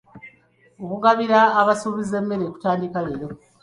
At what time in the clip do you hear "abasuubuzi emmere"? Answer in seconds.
1.61-2.45